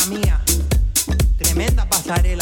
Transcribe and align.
mía, 0.00 0.40
tremenda 1.36 1.86
pasarela. 1.86 2.41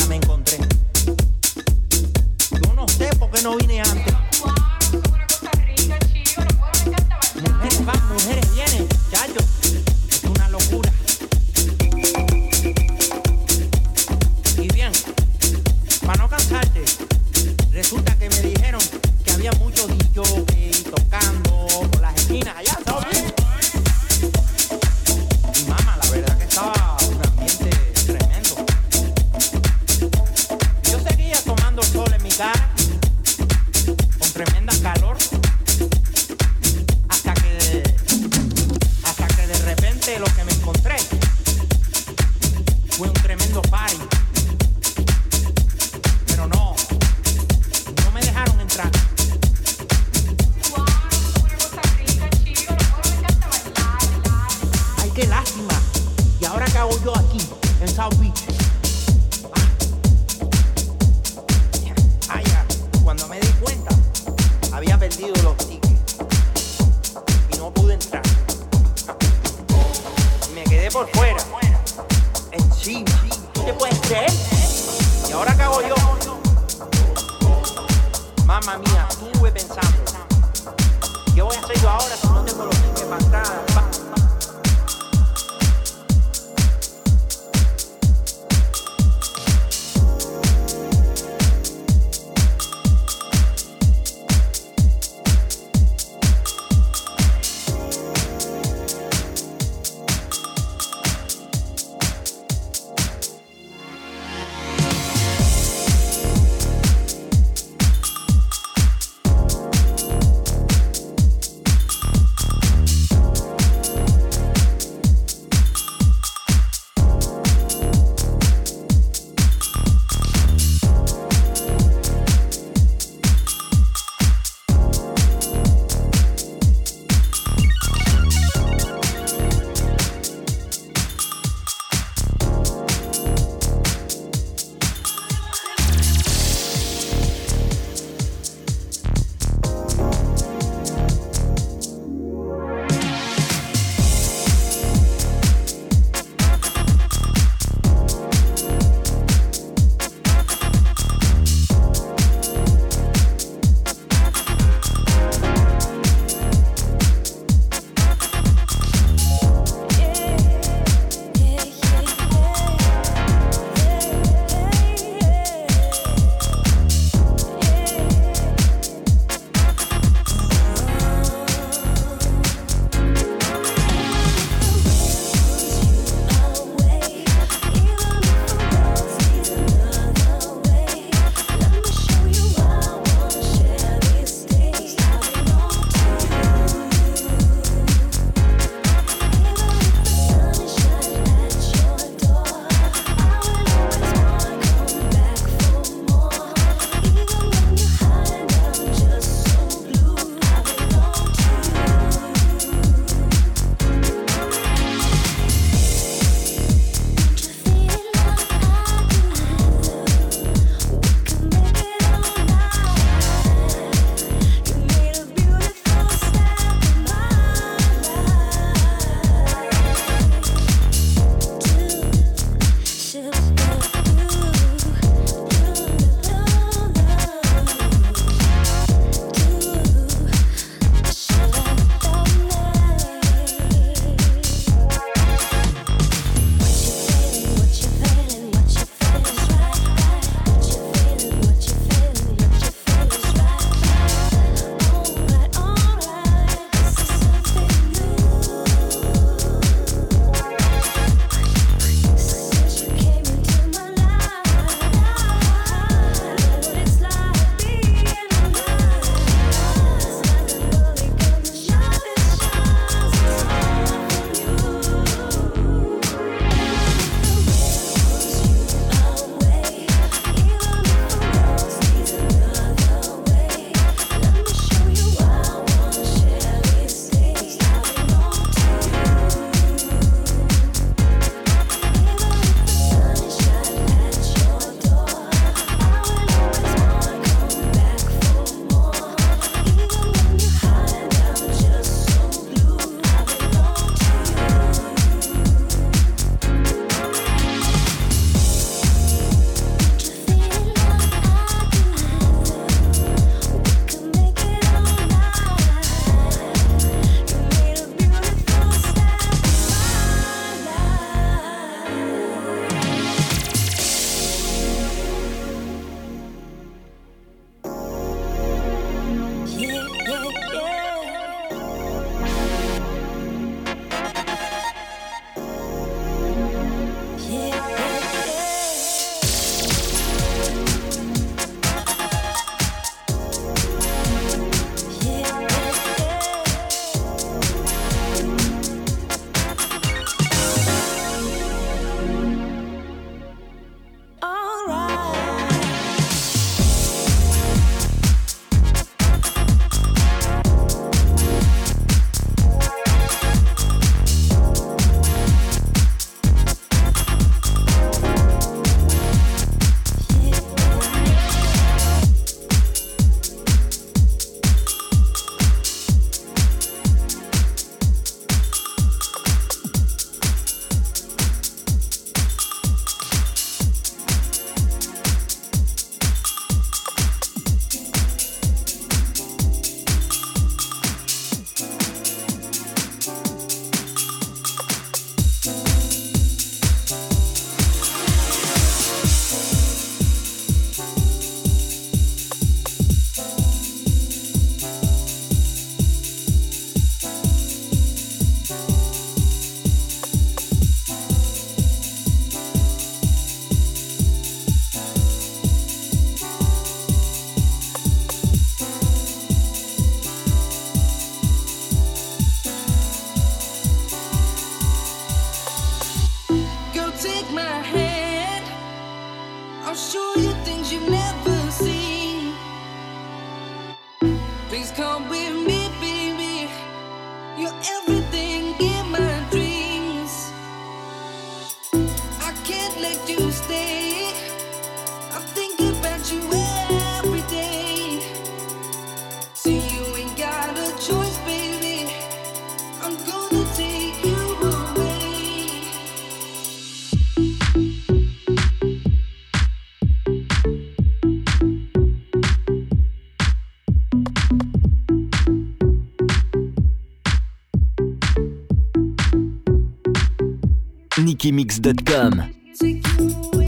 nickymix.com. 461.00 463.39